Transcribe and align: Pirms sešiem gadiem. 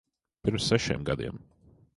Pirms 0.47 0.65
sešiem 0.71 1.05
gadiem. 1.11 1.39